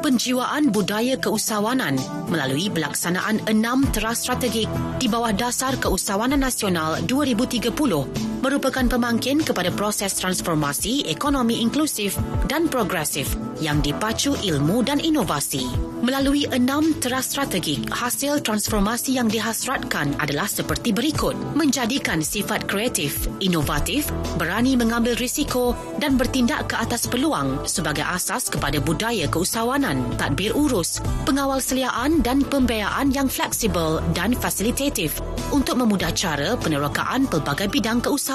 [0.00, 2.00] penjiwaan budaya keusahawanan
[2.32, 10.18] melalui pelaksanaan enam teras strategik di bawah dasar keusahawanan nasional 2030 merupakan pemangkin kepada proses
[10.18, 12.18] transformasi ekonomi inklusif
[12.50, 13.30] dan progresif
[13.62, 15.70] yang dipacu ilmu dan inovasi.
[16.02, 21.38] Melalui enam teras strategik, hasil transformasi yang dihasratkan adalah seperti berikut.
[21.54, 28.82] Menjadikan sifat kreatif, inovatif, berani mengambil risiko dan bertindak ke atas peluang sebagai asas kepada
[28.82, 35.22] budaya keusahawanan tadbir urus, pengawal seliaan dan pembiayaan yang fleksibel dan fasilitatif
[35.54, 38.31] untuk memudah cara penerokaan pelbagai bidang keusahawanan,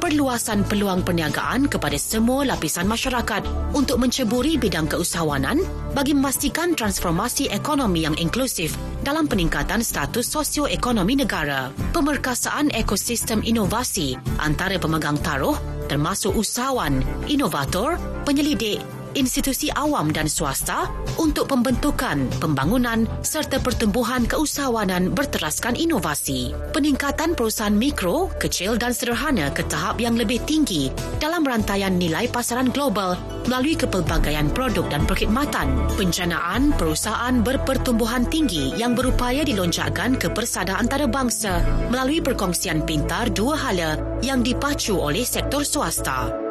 [0.00, 3.44] perluasan peluang perniagaan kepada semua lapisan masyarakat
[3.76, 5.60] untuk menceburi bidang keusahawanan
[5.92, 8.72] bagi memastikan transformasi ekonomi yang inklusif
[9.04, 11.68] dalam peningkatan status sosioekonomi negara.
[11.92, 20.86] Pemerkasaan ekosistem inovasi antara pemegang taruh termasuk usahawan, inovator, penyelidik institusi awam dan swasta
[21.18, 26.54] untuk pembentukan, pembangunan serta pertumbuhan keusahawanan berteraskan inovasi.
[26.70, 32.70] Peningkatan perusahaan mikro, kecil dan sederhana ke tahap yang lebih tinggi dalam rantaian nilai pasaran
[32.70, 33.18] global
[33.50, 35.66] melalui kepelbagaian produk dan perkhidmatan.
[35.98, 43.98] Pencanaan perusahaan berpertumbuhan tinggi yang berupaya dilonjakkan ke persada antarabangsa melalui perkongsian pintar dua hala
[44.22, 46.47] yang dipacu oleh sektor swasta.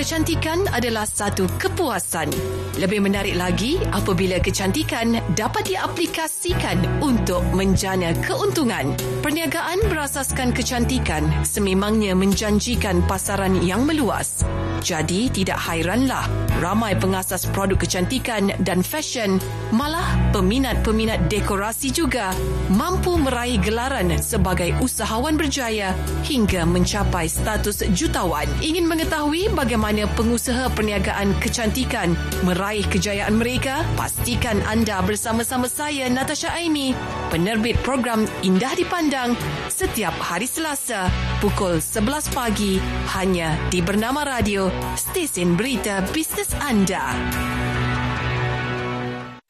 [0.00, 2.32] Kecantikan adalah satu kepuasan.
[2.80, 8.96] Lebih menarik lagi apabila kecantikan dapat diaplikasikan untuk menjana keuntungan.
[9.20, 14.40] Perniagaan berasaskan kecantikan sememangnya menjanjikan pasaran yang meluas.
[14.80, 16.24] Jadi tidak hairanlah
[16.60, 19.36] ramai pengasas produk kecantikan dan fashion
[19.70, 22.32] malah peminat-peminat dekorasi juga
[22.72, 25.92] mampu meraih gelaran sebagai usahawan berjaya
[26.24, 28.48] hingga mencapai status jutawan.
[28.64, 33.84] Ingin mengetahui bagaimana pengusaha perniagaan kecantikan meraih kejayaan mereka?
[34.00, 36.96] Pastikan anda bersama-sama saya Natasha Aimi,
[37.28, 39.36] penerbit program Indah Dipandang
[39.68, 41.10] setiap hari Selasa
[41.42, 42.80] pukul 11 pagi
[43.16, 47.02] hanya di Bernama Radio stesen berita bisnes anda.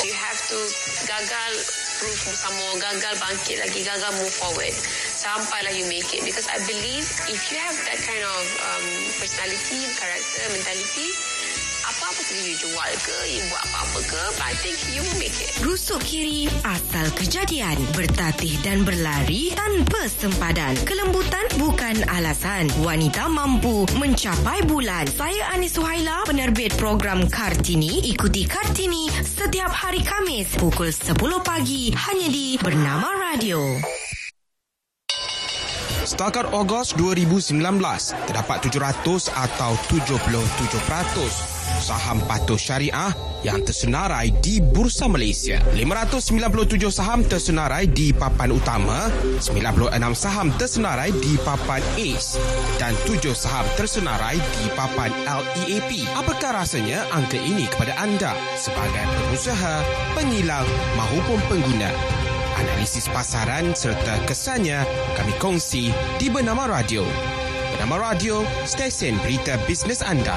[0.05, 0.59] You have to
[1.09, 1.53] gagal
[2.01, 4.73] proof sama gagal bangkit lagi, gagal move forward.
[5.21, 6.25] Sampailah you make it.
[6.25, 8.87] Because I believe if you have that kind of um,
[9.21, 11.13] personality, character, mentality,
[12.31, 15.51] you jual ke, you buat apa-apa ke, I think you will make it.
[15.67, 17.75] Rusuk kiri asal kejadian.
[17.93, 20.79] Bertatih dan berlari tanpa sempadan.
[20.87, 22.71] Kelembutan bukan alasan.
[22.87, 25.11] Wanita mampu mencapai bulan.
[25.11, 28.07] Saya Anis Suhaila, penerbit program Kartini.
[28.15, 33.59] Ikuti Kartini setiap hari Kamis pukul 10 pagi hanya di Bernama Radio.
[36.01, 37.55] Setakat Ogos 2019,
[38.27, 45.59] terdapat 700 atau 77% saham patuh syariah yang tersenarai di Bursa Malaysia.
[45.73, 49.09] 597 saham tersenarai di papan utama,
[49.41, 52.37] 96 saham tersenarai di papan ACE
[52.77, 56.05] dan 7 saham tersenarai di papan LEAP.
[56.15, 61.91] Apakah rasanya angka ini kepada anda sebagai pengusaha, pengilang maupun pengguna?
[62.61, 64.85] analisis pasaran serta kesannya
[65.17, 65.89] kami kongsi
[66.21, 67.09] di Bernama Radio.
[67.73, 70.37] Bernama Radio, stesen berita bisnes anda.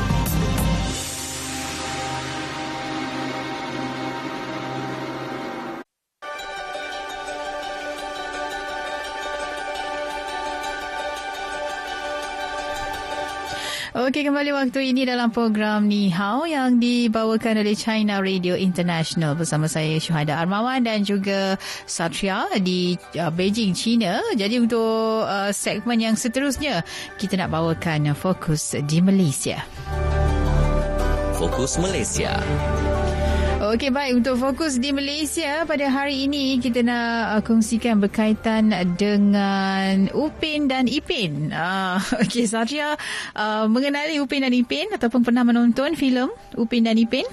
[14.01, 19.69] Okey, kembali waktu ini dalam program Ni Hao yang dibawakan oleh China Radio International bersama
[19.69, 21.53] saya Syuhada Armawan dan juga
[21.85, 24.17] Satria di uh, Beijing, China.
[24.33, 26.81] Jadi untuk uh, segmen yang seterusnya,
[27.21, 29.61] kita nak bawakan fokus di Malaysia.
[31.37, 32.41] Fokus Malaysia.
[33.71, 38.67] Okey baik untuk fokus di Malaysia pada hari ini kita nak uh, kongsikan berkaitan
[38.99, 41.55] dengan Upin dan Ipin.
[41.55, 41.95] Uh,
[42.27, 42.99] Okey Satria
[43.31, 46.27] uh, mengenali Upin dan Ipin ataupun pernah menonton filem
[46.59, 47.23] Upin dan Ipin?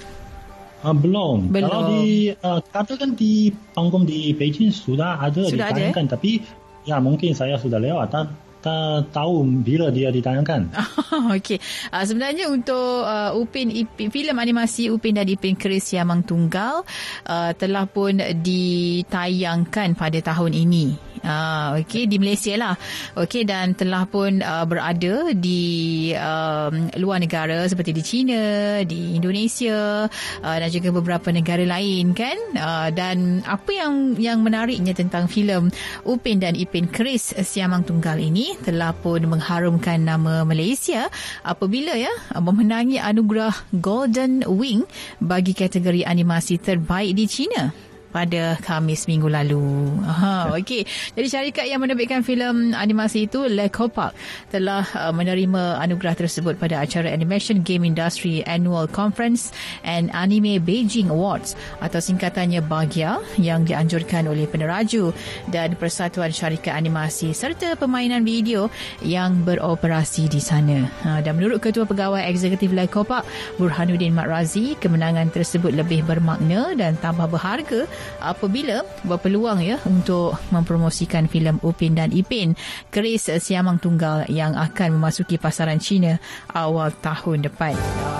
[0.79, 1.51] Uh, belum.
[1.51, 1.67] Belum.
[1.67, 6.39] Kalau di uh, katakan di panggung di Beijing sudah ada Sudah ada, ditayangkan tapi
[6.87, 8.15] ya mungkin saya sudah lewat
[8.59, 10.71] tak, tahu bila dia ditayangkan.
[11.35, 11.59] Okey.
[11.89, 16.83] Uh, sebenarnya untuk uh, Upin Ipin filem animasi Upin dan Ipin Keris Siamang Tunggal
[17.27, 21.08] uh, telah pun ditayangkan pada tahun ini.
[21.23, 22.75] Uh, okey di Malaysia lah.
[23.15, 28.41] Okey dan telah pun uh, berada di um, luar negara seperti di China,
[28.87, 30.07] di Indonesia
[30.43, 32.37] uh, dan juga beberapa negara lain kan.
[32.55, 35.71] Uh, dan apa yang yang menariknya tentang filem
[36.07, 41.07] Upin dan Ipin Keris Siamang Tunggal ini telah pun mengharumkan nama Malaysia
[41.43, 44.87] apabila ya memenangi anugerah Golden Wing
[45.19, 47.88] bagi kategori animasi terbaik di China.
[48.09, 49.89] Pada Khamis minggu lalu.
[50.05, 50.85] Aha, okey.
[51.13, 54.17] Jadi syarikat yang menerbitkan filem animasi itu Lecopark
[54.49, 59.53] telah uh, menerima anugerah tersebut pada acara Animation Game Industry Annual Conference
[59.85, 65.13] and Anime Beijing Awards atau singkatannya BAGIA yang dianjurkan oleh peneraju
[65.53, 68.73] dan Persatuan Syarikat Animasi serta permainan video
[69.05, 70.89] yang beroperasi di sana.
[71.05, 73.23] Ha, dan menurut Ketua Pegawai Eksekutif Lecopark
[73.61, 77.85] Burhanuddin Matrazi, kemenangan tersebut lebih bermakna dan tambah berharga
[78.19, 82.55] apabila berpeluang ya untuk mempromosikan filem Upin dan Ipin
[82.93, 86.17] keris Siamang Tunggal yang akan memasuki pasaran China
[86.51, 87.73] awal tahun depan.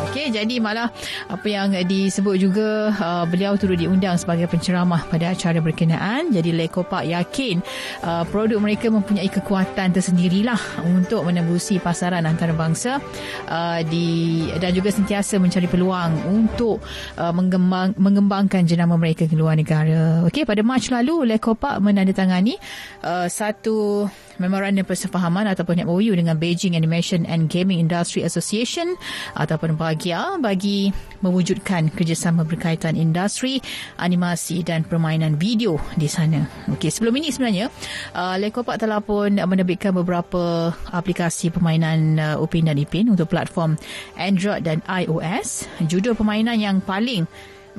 [0.09, 0.89] Okey, jadi malah
[1.29, 6.33] apa yang disebut juga uh, beliau turut diundang sebagai penceramah pada acara berkenaan.
[6.33, 7.61] Jadi Leko Park yakin
[8.01, 12.97] uh, produk mereka mempunyai kekuatan tersendirilah untuk menembusi pasaran antarabangsa
[13.45, 16.81] uh, di dan juga sentiasa mencari peluang untuk
[17.21, 20.25] uh, mengembang, mengembangkan jenama mereka ke luar negara.
[20.25, 22.57] Okey, pada Mac lalu Leko Park menandatangani
[23.05, 24.09] uh, satu
[24.41, 28.97] memorandum persefahaman ataupun MOU dengan Beijing Animation and Gaming Industry Association
[29.37, 30.89] ataupun BAGIA bagi
[31.21, 33.61] mewujudkan kerjasama berkaitan industri
[34.01, 36.49] animasi dan permainan video di sana.
[36.73, 37.69] Okey, sebelum ini sebenarnya
[38.17, 43.77] uh, Lekopak telah pun menerbitkan beberapa aplikasi permainan uh, Upin dan Ipin untuk platform
[44.17, 45.69] Android dan iOS.
[45.85, 47.29] Judul permainan yang paling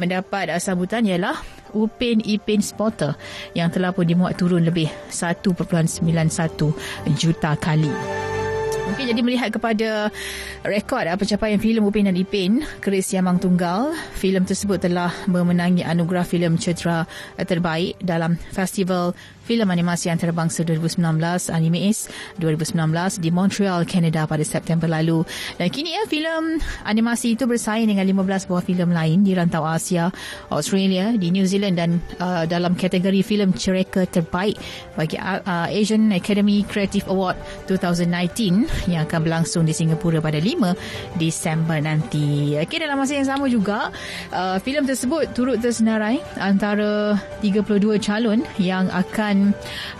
[0.01, 1.37] mendapat sambutan ialah
[1.71, 3.15] Upin Ipin Spotter
[3.55, 6.03] yang telah pun dimuat turun lebih 1.91
[7.15, 7.93] juta kali.
[8.91, 10.11] Okey, jadi melihat kepada
[10.67, 16.27] rekod uh, pencapaian filem Upin dan Ipin, Keris Yamang Tunggal, filem tersebut telah memenangi anugerah
[16.27, 17.07] filem cetera
[17.39, 19.15] terbaik dalam Festival
[19.51, 22.07] filem animasi antarabangsa 2019 Anime Ace
[22.39, 25.27] 2019 di Montreal, Canada pada September lalu.
[25.59, 30.15] Dan kini ya filem animasi itu bersaing dengan 15 buah filem lain di rantau Asia,
[30.55, 34.55] Australia, di New Zealand dan uh, dalam kategori filem cereka terbaik
[34.95, 37.35] bagi uh, Asian Academy Creative Award
[37.67, 42.55] 2019 yang akan berlangsung di Singapura pada 5 Disember nanti.
[42.55, 43.91] Okey dalam masa yang sama juga
[44.31, 49.40] uh, filem tersebut turut tersenarai antara 32 calon yang akan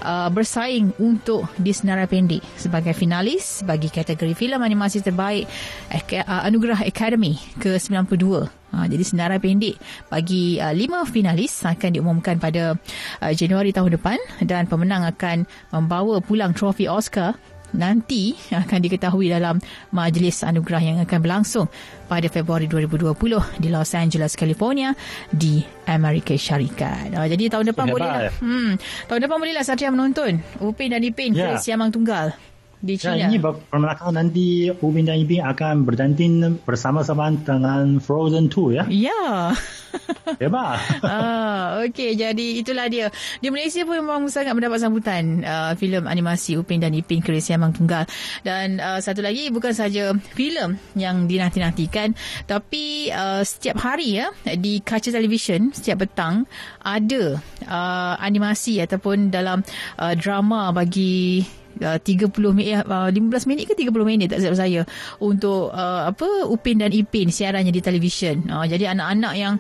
[0.05, 5.49] uh, bersaing untuk disenarai pendek sebagai finalis bagi kategori filem animasi terbaik
[5.91, 8.49] uh, Anugerah Academy ke-92.
[8.71, 9.75] Ha, jadi senarai pendek
[10.07, 12.79] bagi uh, lima finalis akan diumumkan pada
[13.19, 15.43] uh, Januari tahun depan dan pemenang akan
[15.75, 17.35] membawa pulang trofi Oscar
[17.75, 19.59] nanti akan diketahui dalam
[19.95, 21.67] majlis anugerah yang akan berlangsung
[22.11, 24.91] pada Februari 2020 di Los Angeles, California
[25.31, 27.15] di Amerika Syarikat.
[27.15, 28.35] Uh, jadi tahun depan boleh.
[28.43, 28.75] Hmm,
[29.07, 31.55] tahun depan bolehlah Satria menonton Upin dan Ipin yeah.
[31.55, 32.35] ke Siamang Tunggal
[32.81, 33.17] di China.
[33.17, 38.85] Ya, ini permulakan nanti Upin dan Ipin akan bertanding bersama-sama dengan Frozen 2 ya.
[38.89, 39.53] Ya.
[40.41, 40.79] Hebat.
[41.03, 43.11] ah, okey, jadi itulah dia.
[43.43, 47.77] Di Malaysia pun memang sangat mendapat sambutan uh, filem animasi Upin dan Ipin Keris Yamang
[47.77, 48.07] Tunggal.
[48.47, 52.15] Dan uh, satu lagi bukan saja filem yang dinanti-nantikan,
[52.47, 56.47] tapi uh, setiap hari ya di kaca televisyen setiap petang
[56.81, 59.61] ada uh, animasi ataupun dalam
[59.99, 61.43] uh, drama bagi
[61.83, 64.83] uh, 30 minit uh, 15 minit ke 30 minit tak silap saya
[65.19, 68.47] untuk uh, apa Upin dan Ipin siarannya di televisyen.
[68.47, 69.55] Uh, jadi anak-anak yang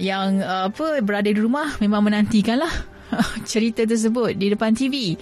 [0.00, 2.95] yang uh, apa berada di rumah memang menantikanlah
[3.50, 5.16] cerita tersebut di depan TV.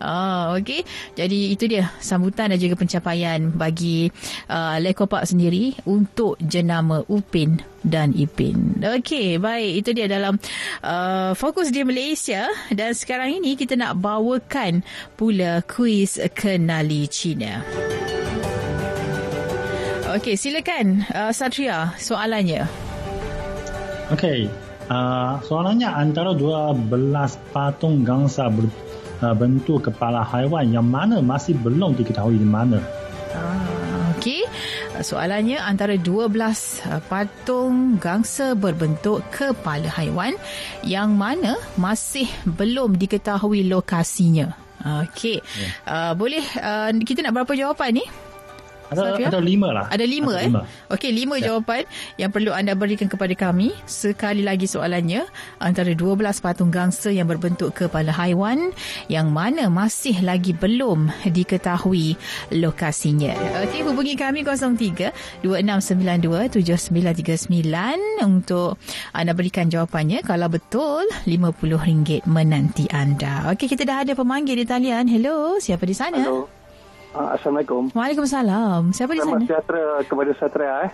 [0.00, 0.84] Ah, okey.
[1.16, 4.08] Jadi itu dia sambutan dan juga pencapaian bagi
[4.48, 8.80] uh, Leko Park sendiri untuk jenama Upin dan Ipin.
[8.80, 9.84] Okey, baik.
[9.84, 10.36] Itu dia dalam
[10.84, 14.84] uh, fokus di Malaysia dan sekarang ini kita nak bawakan
[15.16, 17.64] pula kuis kenali China.
[20.10, 22.66] Okey, silakan uh, Satria soalannya.
[24.10, 24.50] Okey,
[24.90, 26.90] Uh, soalannya antara 12
[27.54, 32.82] patung gangsa berbentuk uh, kepala haiwan yang mana masih belum diketahui di mana.
[33.30, 34.42] Uh, Okey,
[34.98, 40.34] soalannya antara 12 uh, patung gangsa berbentuk kepala haiwan
[40.82, 44.58] yang mana masih belum diketahui lokasinya.
[45.06, 45.72] Okey, yeah.
[45.86, 48.04] uh, boleh uh, kita nak berapa jawapan ni?
[48.90, 49.86] Ada, ada lima lah.
[49.86, 50.48] Ada lima ada eh?
[50.50, 50.62] Lima.
[50.90, 51.54] Okey, lima ya.
[51.54, 51.86] jawapan
[52.18, 53.70] yang perlu anda berikan kepada kami.
[53.86, 55.24] Sekali lagi soalannya,
[55.62, 58.74] antara 12 patung gangsa yang berbentuk kepala haiwan
[59.06, 62.18] yang mana masih lagi belum diketahui
[62.58, 63.32] lokasinya.
[63.66, 68.74] Okey, hubungi kami 03 2692 7939 untuk
[69.14, 70.26] anda berikan jawapannya.
[70.26, 73.54] Kalau betul, RM50 menanti anda.
[73.54, 75.06] Okey, kita dah ada pemanggil di talian.
[75.06, 76.18] Hello, siapa di sana?
[76.18, 76.59] Hello.
[77.10, 77.90] Uh, Assalamualaikum.
[77.90, 78.94] Waalaikumsalam.
[78.94, 79.26] Siapa di sana?
[79.34, 80.90] Selamat sejahtera kepada Satria eh.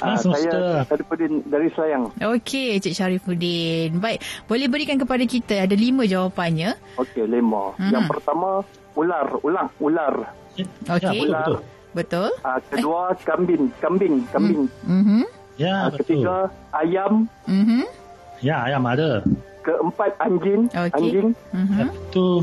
[0.00, 0.80] Ah, Langsung saya sudah.
[0.88, 2.04] Sarifuddin dari Selayang.
[2.16, 4.00] Okey, Cik Syarifuddin.
[4.00, 6.72] Baik, boleh berikan kepada kita ada lima jawapannya.
[6.96, 7.76] Okey, lima.
[7.76, 7.92] Mhm.
[7.92, 9.26] Yang pertama, ular.
[9.42, 10.14] Ulang, ular.
[10.56, 11.20] Ya, Okey.
[11.20, 11.56] betul, betul.
[11.90, 12.28] Betul?
[12.40, 13.62] Ah, kedua, kambing.
[13.76, 14.62] Kambing, kambing.
[14.86, 15.26] Mhm.
[15.58, 15.98] Ya, Ah, betul.
[16.22, 16.36] ketiga,
[16.72, 17.12] ayam.
[17.44, 17.82] Mhm.
[18.40, 19.20] Ya, ayam ada.
[19.60, 20.70] Keempat, anjing.
[20.70, 20.96] Okey.
[20.96, 21.28] Anjing.
[21.34, 21.86] Ya, Mhm.
[21.90, 22.36] betul.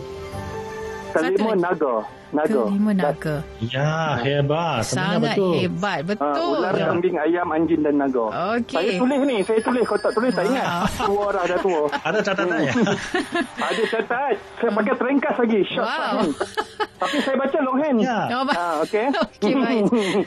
[1.10, 1.64] Kelima, lagi.
[1.64, 1.96] naga.
[2.28, 2.68] Naga.
[2.68, 3.36] Kelima naga.
[3.64, 4.84] Ya, hebat.
[4.84, 5.54] Sangat betul.
[5.58, 6.00] hebat.
[6.00, 6.60] Ah, Betul.
[6.60, 8.26] ular, kambing, ayam, anjing dan naga.
[8.54, 8.76] Okey.
[8.76, 9.84] Saya tulis ni, saya tulis.
[9.84, 10.52] Kau tak tulis, tak Wow.
[10.52, 10.68] ingat.
[11.08, 11.82] Tua dah, dah tua.
[11.98, 12.74] Ada catatan ya?
[13.68, 14.36] Ada catat.
[14.58, 15.60] Saya pakai terengkas lagi.
[15.66, 16.18] Short Wow.
[16.98, 17.98] Tapi saya baca long hand.
[18.02, 18.20] Ya.
[18.34, 19.06] Oh, ba- Ah, okey.
[19.38, 19.84] Okey, baik.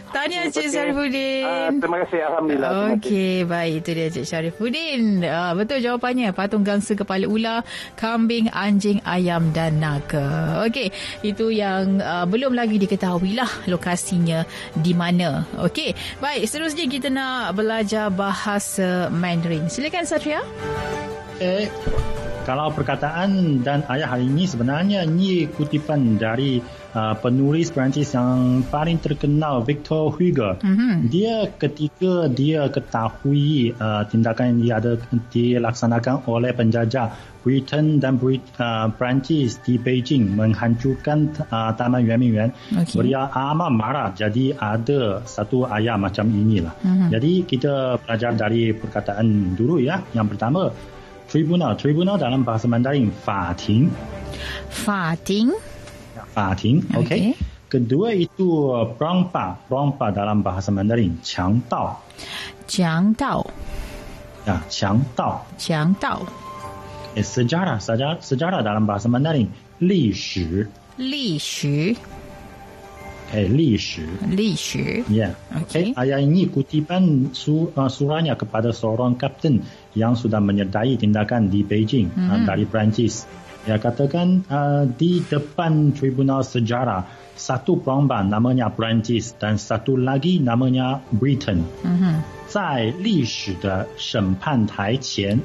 [0.08, 0.70] Tahniah Cik Okey.
[0.70, 1.42] Syarifuddin.
[1.42, 2.20] Ah, terima kasih.
[2.24, 2.70] Alhamdulillah.
[2.94, 3.72] Okey, baik.
[3.76, 5.02] Itu dia Cik Syarifuddin.
[5.20, 6.30] Uh, betul jawapannya.
[6.30, 10.62] Patung gangsa kepala ular, kambing, anjing, ayam dan naga.
[10.62, 14.46] Okey, itu yang uh, belum lagi diketahui lah lokasinya
[14.78, 15.42] di mana.
[15.58, 16.46] Okey, baik.
[16.46, 19.66] Seterusnya kita nak belajar bahasa Mandarin.
[19.66, 20.46] Silakan Satria.
[21.42, 21.66] Eh,
[22.44, 26.60] kalau perkataan dan ayat hari ini sebenarnya ini kutipan dari
[26.96, 30.56] uh, penulis Perancis yang paling terkenal Victor Hugo.
[30.60, 31.12] Mhm.
[31.12, 34.92] Dia ketika dia ketahui uh, tindakan yang dia ada
[35.30, 42.52] dilaksanakan oleh penjajah Britain dan Brit, uh, Perancis di Beijing menghancurkan uh, Taman Yuanmingyuan.
[42.84, 43.00] Okey.
[43.00, 44.08] Beliau amat marah.
[44.12, 46.72] Jadi ada satu ayat macam inilah.
[46.84, 47.08] Mhm.
[47.12, 50.04] Jadi kita belajar dari perkataan dulu ya.
[50.12, 50.68] Yang pertama
[51.30, 51.78] tribunal.
[51.78, 53.88] Tribunal dalam bahasa Mandarin 法庭
[54.70, 55.48] Fating.
[56.34, 57.00] 法庭 Okey.
[57.00, 57.22] okey
[57.70, 62.02] kedua itu uh, perompak perompak dalam bahasa Mandarin 强盗
[62.66, 63.46] Jiang Dao.
[64.46, 66.26] ya 强盗 Jiang Dao.
[67.14, 69.46] eh, sejarah sejarah sejarah dalam bahasa Mandarin
[69.78, 70.66] 历史
[70.98, 71.96] Li Xu.
[73.33, 75.03] eh 历史 Li Xu.
[75.09, 75.91] Ya, Okey.
[75.91, 75.97] okay.
[75.97, 79.65] Ayat ini kutipan su, uh, surahnya kepada seorang kapten
[79.97, 82.31] yang sudah menyertai tindakan di Beijing mm-hmm.
[82.31, 83.25] uh, dari Perancis.
[83.65, 87.01] Dia katakan uh, di depan tribunal sejarah
[87.33, 91.65] satu perompak namanya Perancis dan satu lagi namanya Britain.
[91.81, 92.03] 嗯哼。
[92.45, 95.41] 在历史的审判台前，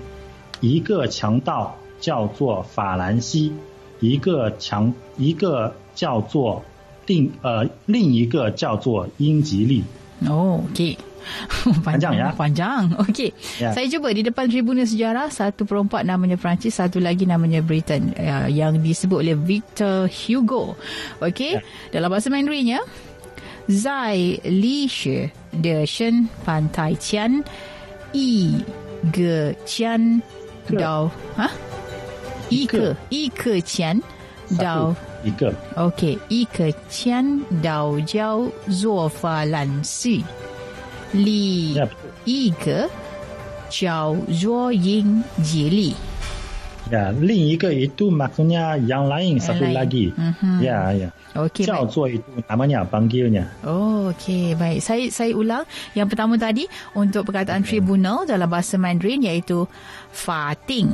[0.61, 3.53] 一个强盗叫做法兰西，
[3.99, 6.63] 一个强一个叫做
[7.07, 9.83] 另呃另一个叫做英吉利。
[10.29, 10.97] Oh, okey.
[11.85, 12.33] Panjang ya?
[12.37, 12.93] Panjang.
[12.97, 13.33] Okey.
[13.61, 13.73] Ya.
[13.73, 18.49] Saya cuba di depan tribunal sejarah satu perempat namanya Perancis, satu lagi namanya Britain uh,
[18.49, 20.77] yang disebut oleh Victor Hugo.
[21.21, 21.57] Okey.
[21.57, 21.65] Ya.
[21.93, 22.81] Dalam bahasa Mandarinnya
[23.69, 25.31] 在历史
[25.63, 27.45] 的审判台前，
[28.13, 28.59] 一
[29.13, 30.21] 个枪
[30.79, 31.49] 到啊，
[32.49, 34.01] 一个一个枪
[34.59, 35.50] 到 Ike.
[35.76, 40.22] Okey, Ike Chian Dao Jiao Zuo Fa Lan Si.
[41.18, 41.90] Li ya, yep.
[42.30, 42.80] Ike
[43.74, 45.90] Jiao Zuo Ying Ji Li.
[46.86, 49.74] Ya, lain Ike itu maknanya yang lain satu lain.
[49.74, 50.06] lagi.
[50.14, 50.58] Mm-hmm.
[50.62, 51.10] Ya, ya.
[51.34, 51.66] Okey.
[51.66, 53.50] Jiao Zuo itu namanya panggilnya.
[53.66, 54.54] Oh, okey.
[54.54, 55.66] Baik, saya saya ulang
[55.98, 57.82] yang pertama tadi untuk perkataan okay.
[57.82, 59.66] tribunal dalam bahasa Mandarin iaitu
[60.14, 60.94] Fa Ting.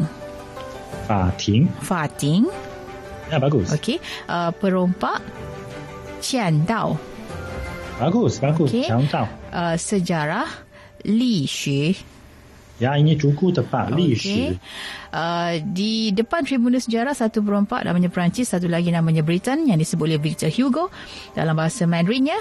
[1.12, 1.68] Fa Ting.
[1.84, 2.71] Fa ting.
[3.32, 3.72] Ya, bagus.
[3.72, 4.04] Okey.
[4.28, 5.24] Uh, perompak.
[6.20, 7.00] Cian Dao.
[7.96, 8.68] Bagus, bagus.
[8.68, 8.92] Okay.
[8.92, 9.26] Cian Dao.
[9.56, 10.52] Uh, sejarah.
[11.08, 11.96] Li Xue.
[12.78, 13.90] Ya, ini cukup tepat.
[13.90, 13.98] Okay.
[13.98, 14.48] Li Xue.
[15.16, 20.08] Uh, di depan Tribunus Sejarah satu perompak namanya Perancis satu lagi namanya Britain yang disebut
[20.08, 20.88] oleh Victor Hugo
[21.36, 22.40] dalam bahasa Mandarinnya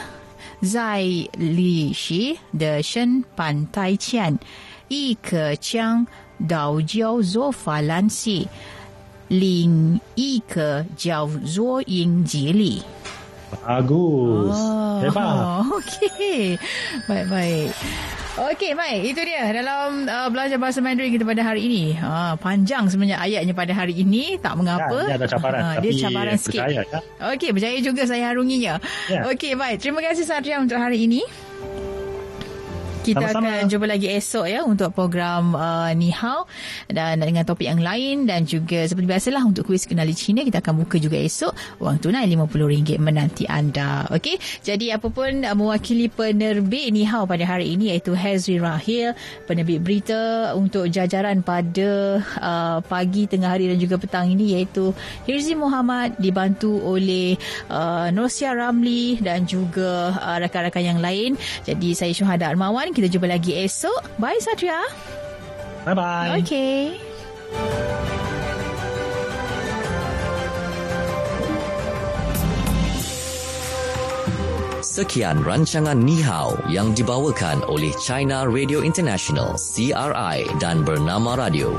[0.62, 4.38] Zai Li Shi De Shen Pan Tai Qian
[4.86, 6.06] Yi Ke Qiang
[6.38, 8.46] Dao Jiao Zo Fa Lan Si
[9.30, 12.74] ling yi ke jiao zuo ying ji li.
[13.50, 14.58] bagus
[15.02, 15.38] hebat
[15.80, 16.54] Okey.
[17.08, 17.70] Baik-baik.
[18.40, 19.00] Okey, baik.
[19.10, 21.92] Itu dia dalam uh, belajar bahasa Mandarin kita pada hari ini.
[21.98, 24.38] Ha, panjang sebenarnya ayatnya pada hari ini.
[24.38, 25.08] Tak mengapa.
[25.08, 26.62] Ya, dia ada cabaran, Ha, dia cabaran sikit.
[26.62, 26.98] berjaya, ya.
[27.34, 28.78] Okey, berjaya juga saya harunginya.
[29.10, 29.26] Ya.
[29.28, 29.82] Okey, baik.
[29.82, 31.20] Terima kasih Satria untuk hari ini.
[33.10, 33.58] Kita Sama-sama.
[33.58, 36.46] akan jumpa lagi esok ya untuk program uh, Ni Hao
[36.86, 40.86] dan dengan topik yang lain dan juga seperti biasalah untuk kuis kenali Cina kita akan
[40.86, 44.06] buka juga esok wang tunai RM50 menanti anda.
[44.14, 44.38] Okey.
[44.62, 49.18] Jadi apa pun uh, mewakili penerbit Ni Hao pada hari ini iaitu Hazri Rahil,
[49.50, 54.94] penerbit berita untuk jajaran pada uh, pagi, tengah hari dan juga petang ini iaitu
[55.26, 57.34] Hirzi Muhammad dibantu oleh
[57.66, 61.34] uh, Norsia Ramli dan juga uh, rakan-rakan yang lain.
[61.66, 62.92] Jadi saya Syuhada Armawan.
[63.00, 64.20] Kita jumpa lagi esok.
[64.20, 64.76] Bye Satria.
[65.88, 67.00] bye bye Okay.
[74.84, 81.72] Sekian rancangan Ni Hao yang dibawakan oleh China Radio International CRI dan Bernama Radio.